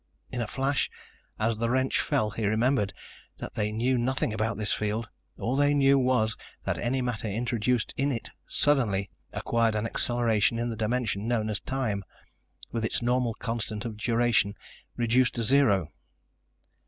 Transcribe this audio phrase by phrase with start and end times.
[0.31, 0.89] In a flash,
[1.39, 2.91] as the wrench fell, he remembered
[3.37, 5.07] that they knew nothing about this field.
[5.37, 10.71] All they knew was that any matter introduced in it suddenly acquired an acceleration in
[10.71, 12.03] the dimension known as time,
[12.71, 14.55] with its normal constant of duration
[14.97, 15.93] reduced to zero.